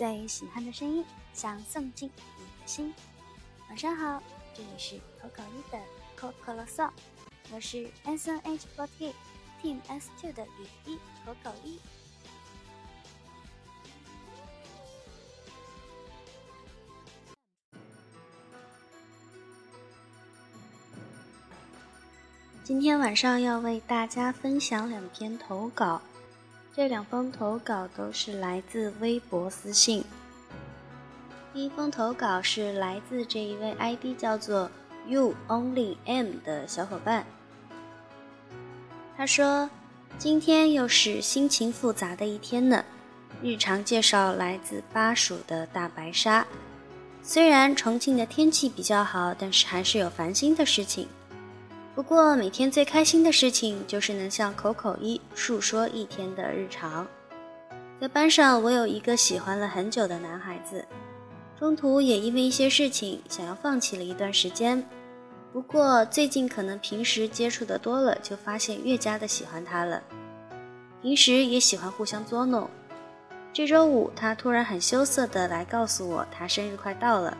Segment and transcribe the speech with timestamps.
[0.00, 2.94] 最喜欢的声音，想送进你的心。
[3.68, 4.22] 晚上好，
[4.54, 5.78] 这里是口口一的
[6.16, 6.88] 口口啰嗦，
[7.52, 9.12] 我是 S N H forty
[9.62, 11.78] Team S two 的雨衣口口一。
[22.64, 26.00] 今天晚上要为大家分享两篇投稿。
[26.80, 30.02] 这两封投稿都是来自微博私信。
[31.52, 34.70] 第一封投稿是来自这一位 ID 叫做
[35.06, 37.26] You Only M 的小伙伴。
[39.14, 39.68] 他说
[40.16, 42.82] ：“今天又是心情复杂的一天呢。
[43.42, 46.46] 日常介绍来自巴蜀的大白鲨。
[47.22, 51.06] 虽然重庆的天气比较好，但是还是有烦心的事情。”
[51.94, 57.06] 不过每天最开心的事情就是能向口口一述说一天的日常。
[58.00, 60.84] 在班上，我有一个喜欢了很久的男孩子，
[61.58, 64.82] 中途也因为一些事情想要放弃了一段时间。
[65.52, 70.00] 不过最近可能平时接触的多了，就发现越加的喜欢他了。
[71.02, 72.70] 平时也喜欢互相捉弄。
[73.52, 77.36] 这周五，他突然很羞涩的来告诉我他生日快到了，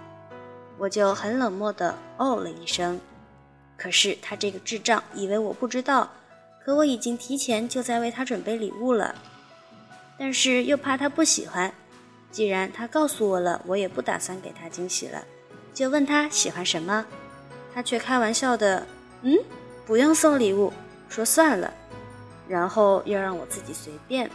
[0.77, 3.01] 我就很冷漠的哦了一声。
[3.81, 6.11] 可是他这个智障以为我不知道，
[6.62, 9.14] 可我已经提前就在为他准备礼物了。
[10.19, 11.73] 但是又怕他不喜欢，
[12.31, 15.25] 既然他告诉我了，我也不打算给他惊喜了，
[15.73, 17.06] 就问他喜欢什么。
[17.75, 18.86] 他却开玩笑的，
[19.23, 19.34] 嗯，
[19.86, 20.70] 不用送礼物，
[21.08, 21.73] 说算了，
[22.47, 24.31] 然后又让我自己随便。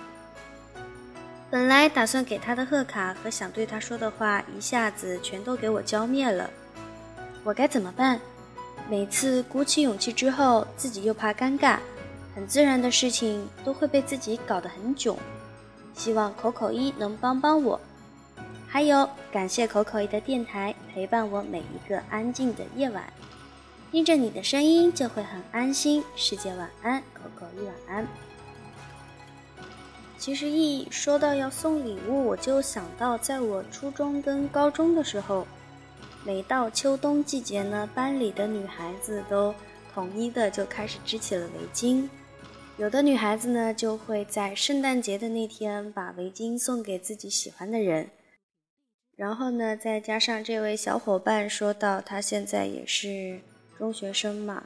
[1.52, 6.50] 本来打算给他的贺卡和想对他说的话，一下子全都给我浇灭了。
[7.44, 8.20] 我该怎么办？
[8.88, 11.80] 每次鼓起勇气之后，自己又怕尴尬，
[12.36, 15.18] 很自然的事情都会被自己搞得很囧。
[15.96, 17.80] 希望口口一能帮帮我。
[18.68, 23.12] 还有，感谢口口一的电台陪伴我每一个安静的夜晚，
[23.92, 26.04] 听着你的声音就会很安心。
[26.16, 28.08] 世界晚安，口口一晚安。
[30.20, 35.48] 其实一说到要送礼物，我就想到在我初中跟高中的时候。
[36.26, 39.54] 每到秋冬季节呢，班里的女孩子都
[39.94, 42.10] 统一的就开始织起了围巾。
[42.78, 48.10] 有的女孩子呢，就会在圣诞节的那天把围巾送给自己喜欢的人。
[49.16, 53.40] 然后呢，再加上这位小伙伴说到他现在也是
[53.78, 54.64] 中学生嘛，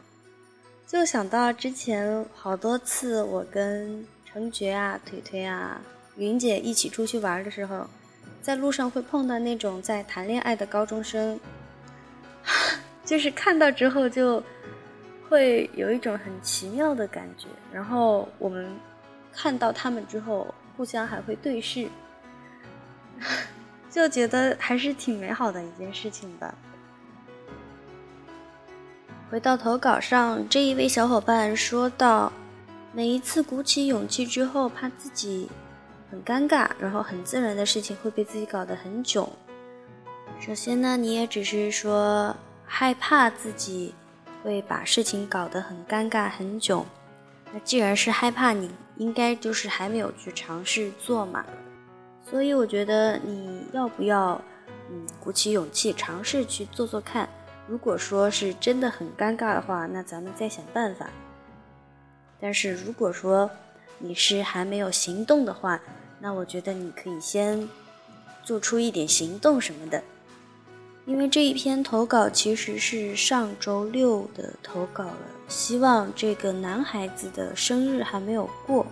[0.88, 5.82] 就想到之前好多次我跟程珏啊、腿腿啊、
[6.16, 7.86] 云姐一起出去玩的时候。
[8.42, 11.40] 在路上会碰到那种在谈恋爱的高中生，
[13.06, 14.44] 就是看到之后就
[15.30, 17.48] 会有一种很奇妙的感觉。
[17.72, 18.68] 然后我们
[19.32, 21.88] 看到他们之后，互相还会对视，
[23.90, 26.56] 就觉得还是挺美好的一件事情吧。
[29.30, 32.34] 回到投稿上，这一位小伙伴说到，
[32.94, 35.48] 每一次鼓起勇气之后，怕自己。
[36.10, 39.30] 很尴尬，然后很自然的事情会被自己搞得很囧。
[40.40, 43.94] 首先呢，你也只是说害怕自己
[44.44, 46.86] 会把事情搞得很尴尬、很囧。
[47.52, 51.46] 那既然是害怕，你应该就是还没有去尝试做嘛。
[52.24, 54.40] 所以我觉得你要不要，
[54.90, 57.28] 嗯，鼓起勇气尝试去做做看。
[57.68, 61.08] 如果说是真的很尴尬的话，那咱们再想办法。
[62.40, 63.50] 但是如果说
[64.00, 65.80] 你是还没有行动的话，
[66.20, 67.70] 那我觉得你可以先
[68.44, 70.02] 做出一点行动什么的，
[71.06, 75.18] 因为这一篇投稿其实是上周六的投稿了。
[75.48, 78.86] 希望这个男孩子的生日还没有过。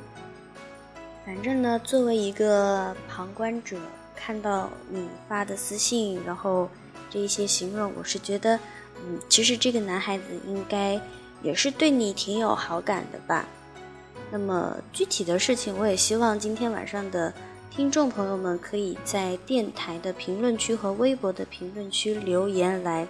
[1.25, 3.77] 反正呢，作为一个旁观者，
[4.15, 6.69] 看到你发的私信，然后
[7.09, 8.57] 这一些形容，我是觉得，
[8.95, 10.99] 嗯，其实这个男孩子应该
[11.43, 13.47] 也是对你挺有好感的吧。
[14.31, 17.33] 那么具体的事情，我也希望今天晚上的
[17.69, 23.07] 听众朋友们可以在电台的评论区和微博的评论区留言来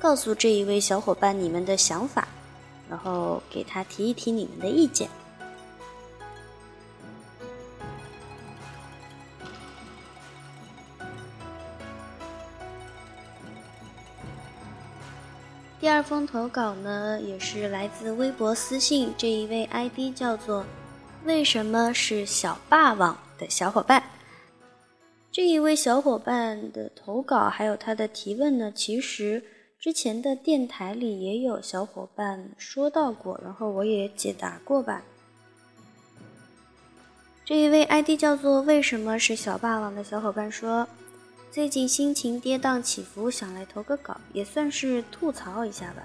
[0.00, 2.26] 告诉这一位小伙伴你们的想法，
[2.88, 5.08] 然后给他提一提你们的意见。
[15.82, 20.64] 第二封投稿呢，也是来自微博私信这一位 ID 叫做
[21.26, 24.00] “为什么是小霸王”的小伙伴。
[25.32, 29.42] 这一位小伙伴的投稿还有他的提问呢，其实
[29.76, 35.02] 之前的电台里也有小伙伴说到过，然后我也解答过吧。
[37.44, 40.86] 这一位 ID 叫做“为什么是小霸王”的小伙伴说
[41.52, 46.02] ：“最近心情跌宕起伏，想来投个稿，也算是吐槽一下吧。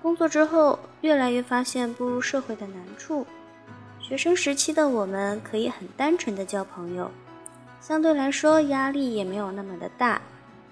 [0.00, 3.26] 工作之后，越来越发现步入社会的难处。
[4.00, 7.10] 学生时期的我们可以很单纯的交朋友，
[7.80, 10.22] 相对来说压力也没有那么的大。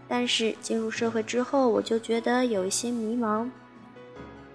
[0.07, 3.51] 但是进入社会之后，我就觉得有一些迷茫。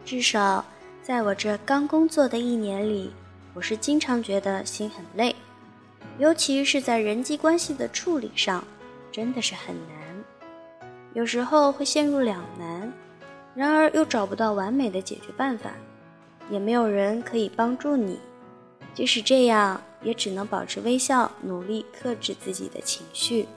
[0.06, 0.64] 至少
[1.04, 3.12] 在我这刚工作的一年里。”
[3.54, 5.36] 我是经常觉得心很累，
[6.20, 8.62] 尤其是在人际关系的处理上，
[9.15, 9.95] 真的是很难。
[11.13, 12.91] 有时候会陷入两难，
[13.56, 15.71] 然而又找不到完美的解决办法，
[16.50, 18.19] 也没有人可以帮助你。
[18.94, 23.47] 即使这样，也只能保持微笑，努力克制自己的情绪。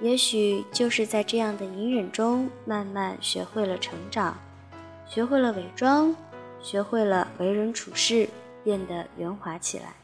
[0.00, 4.36] 也许就是在这样的隐忍中，慢慢学会了成长，
[5.06, 6.12] 学会了伪装，
[6.60, 8.28] 学会了为人处事。
[8.64, 9.94] 变得圆滑起来。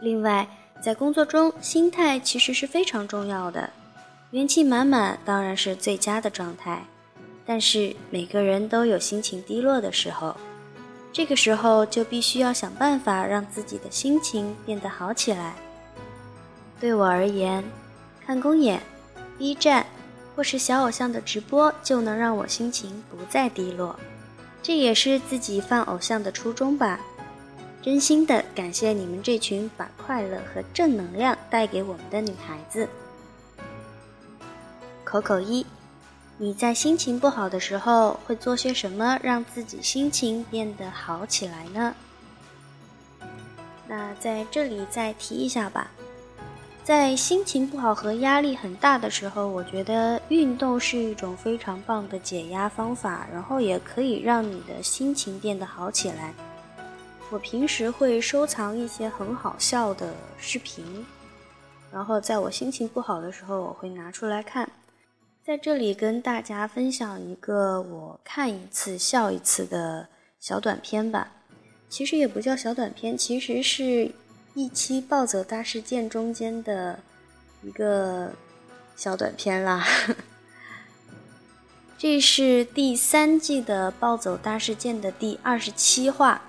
[0.00, 0.46] 另外，
[0.82, 3.68] 在工作中，心态其实是非常重要的。
[4.30, 6.82] 元气满满当然是最佳的状态，
[7.44, 10.34] 但是每个人都有心情低落的时候，
[11.12, 15.54] 这个时候就必须要想办法让自己的心情变得好起来。
[16.78, 17.62] 对我而言，
[18.24, 18.80] 看公演、
[19.36, 19.84] B 站
[20.34, 23.98] 或是小偶像的直播，就能让我心情不再低落。
[24.62, 27.00] 这也是自己放偶像的初衷吧。
[27.82, 32.86] 真心的感谢你们这群把快乐和正能量带给我们的女孩子。
[35.02, 35.64] 口口一，
[36.36, 41.94] 你在心情不好的时候会做些什么让自己心情变得好起来呢？
[43.88, 45.90] 那在这里再提一下吧。
[46.84, 56.34] 在心情不好和压力很大的时候，我觉得运动是一种非常棒的解压方法，然后也可以让你的心情变得好起来。
[57.30, 61.06] 我平时会收藏一些很好笑的视频，
[61.92, 64.70] 然后在我心情不好的时候，我会拿出来看。
[65.44, 71.32] 在这里跟大家分享一个我看一次笑一次的小短片吧。
[71.88, 74.12] 其实也不叫小短片，其实是。
[74.52, 76.98] 一期暴走大事件中间的
[77.62, 78.32] 一个
[78.96, 79.86] 小短片啦，
[81.96, 86.42] 这是第三季的暴走大事件的第二十七话，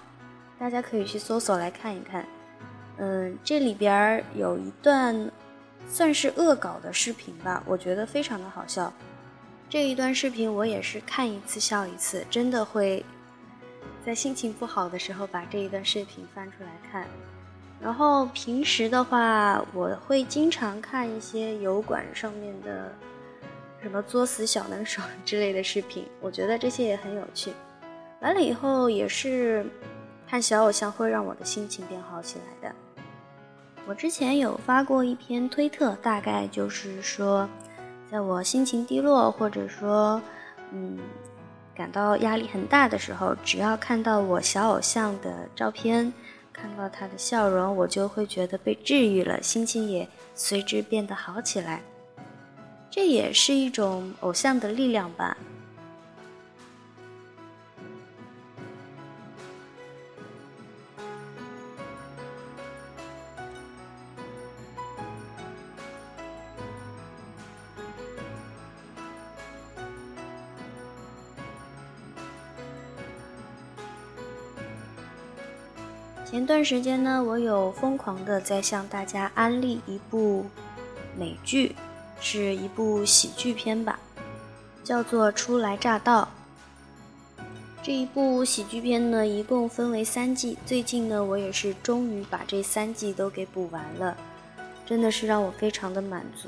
[0.62, 2.24] 大家可以去搜索来看一看。
[2.98, 5.31] 嗯，这里边有一段
[5.90, 8.94] 算是恶搞的视频吧，我觉得非常的好笑。
[9.68, 13.04] 这一段视频我也是看一次笑一次，真的会
[14.06, 17.07] 在心情不好的时候把这一段视频翻出来看。
[17.81, 22.94] 然后平时的话，我会经常看一些油管上面的
[23.81, 27.52] 什么作死小能手 之类的视频，我觉得这些也很有趣。
[28.19, 29.66] 完了以后也是
[30.31, 32.75] 看小偶像会让我的心情变好起来的。
[33.86, 37.50] 我之前有发过一篇推特，大概就是说，
[38.10, 40.22] 在我心情低落或者说
[40.72, 40.98] 嗯
[41.75, 46.13] 感到压力很大的时候，只要看到我小偶像的照片。
[46.54, 51.81] 看到他的笑容，我就会觉得被治愈了，心情也随之变得好起来。
[52.89, 55.35] 这也是一种偶像的力量吧。
[76.31, 80.45] 前段时间呢，我有疯狂的在向大家安利一部
[81.19, 81.76] 美剧，
[82.21, 84.00] 是一部喜剧片吧，
[84.81, 86.30] 叫做《初来乍到》。
[87.83, 94.16] 这一部喜剧片呢，一共分为三季，最近呢，我也是终于把这三季都给补完了，
[94.85, 96.47] 真的是让我非常的满足，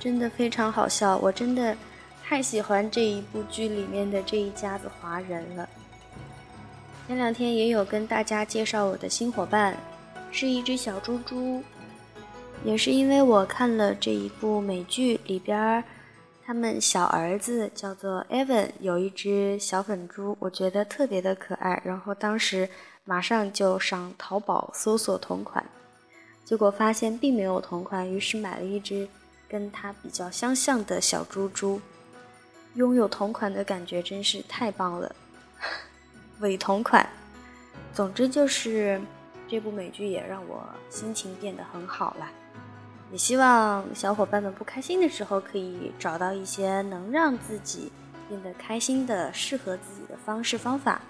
[0.00, 1.76] 真的非常好笑，我真的
[2.24, 5.68] 太喜欢这一部剧里面的这一家子华人了。
[7.06, 9.76] 前两天也有跟大家介绍我的新伙伴，
[10.32, 11.62] 是一只小猪猪。
[12.64, 15.84] 也是因为我看了这一部美剧里边，
[16.44, 21.80] 他们小儿子叫做 Evan，有一只小粉猪，我觉得特别的可爱。
[21.84, 22.68] 然后当时
[23.04, 25.64] 马上就上淘宝搜索同款，
[26.44, 29.06] 结果发现并没有同款，于是买了一只
[29.48, 31.80] 跟它比较相像的小猪猪。
[32.74, 35.14] 拥有同款的感觉真是太棒了。
[36.40, 37.08] 伪同款，
[37.92, 39.00] 总之就是
[39.48, 42.28] 这部美剧也让我心情变得很好了。
[43.12, 47.92] 也希望小伙伴们不开心的时候，可以找到一些能让自己
[48.28, 51.00] 变得开心的、适合自己的方式方法。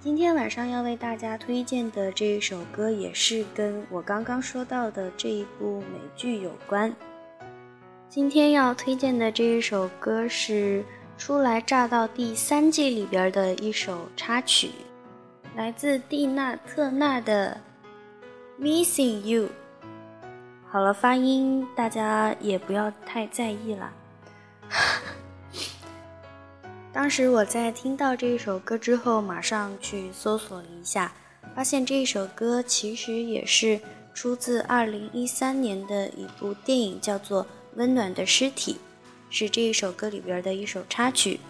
[0.00, 6.92] 今天晚上要为大家推荐的这一首歌，也是跟我刚刚说到的这一部美剧有关。
[8.14, 10.80] 今天要推荐的这一首歌是
[11.16, 14.70] 《初来乍到》第三季里边的一首插曲，
[15.56, 17.56] 来自蒂娜·特纳的
[18.62, 19.44] 《Missing You》。
[20.68, 23.90] 好了，发音大家也不要太在意了。
[26.92, 31.10] 当时我在听到这一首歌之后，马上去搜索了一下，
[31.56, 33.80] 发现这一首歌其实也是
[34.12, 37.44] 出自2013年的一部电影，叫做
[37.76, 38.74] 《温暖的尸体》，
[39.30, 41.40] 是这一首歌里边的一首插曲。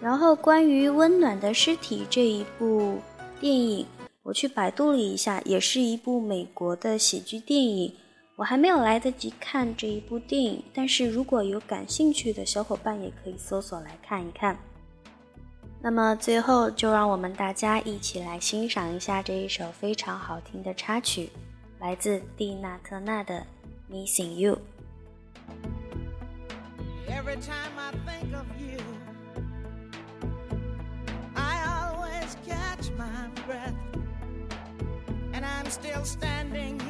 [0.00, 2.98] 然后关于《温暖的尸体》这一部
[3.40, 3.86] 电影，
[4.22, 7.94] 我去百度了一下，也是一部美国的喜剧电影。
[8.36, 14.58] 我还没有来得及看这一部电影，但是如果有感兴趣的小伙伴，也可以搜索来看一看。
[15.82, 21.28] 那么最后，就让我们大家一起来欣赏一下这一首非常好听的插曲，
[21.78, 23.46] 来自蒂娜·特纳的
[23.92, 24.54] 《Missing You》。
[27.20, 28.78] every time I think of you,
[31.36, 33.74] I always catch my breath,
[35.34, 36.89] and I'm still standing here.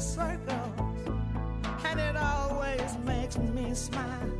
[0.00, 0.80] Circles,
[1.84, 4.39] and it always makes me smile.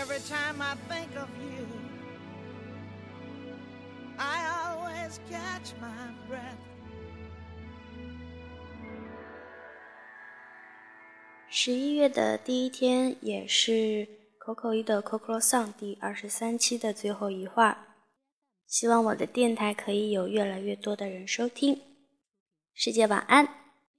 [0.00, 1.66] Every time I think of you,
[4.16, 6.56] I always catch my breath.
[11.50, 14.08] 十一月的第一天，也是
[14.42, 17.98] Coco 一的 Coco Song 第二十三期的最后一话。
[18.66, 21.78] 希望我的电台可以有越来越多的人收听。
[22.72, 23.59] 世界晚安。